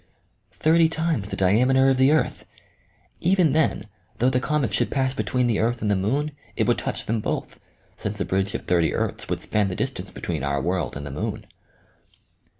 Thirty 0.53 0.89
times 0.89 1.29
the 1.29 1.35
diameter 1.35 1.87
of 1.91 1.97
the 1.97 2.11
earth! 2.11 2.47
Kven 3.21 3.53
then, 3.53 3.85
though 4.17 4.31
the 4.31 4.39
comet 4.39 4.73
should 4.73 4.89
pass 4.89 5.13
between 5.13 5.45
the 5.45 5.59
earth 5.59 5.79
and 5.83 5.91
the 5.91 5.95
moon, 5.95 6.31
it 6.55 6.65
would 6.65 6.79
touch 6.79 7.05
them 7.05 7.19
both, 7.19 7.59
since 7.95 8.19
a 8.19 8.25
bridge 8.25 8.55
of 8.55 8.63
thirty 8.63 8.95
earths 8.95 9.29
would 9.29 9.41
span 9.41 9.67
the 9.67 9.75
distance 9.75 10.09
between 10.09 10.41
our 10.43 10.59
world 10.59 10.97
and 10.97 11.05
the 11.05 11.11
moon. 11.11 11.45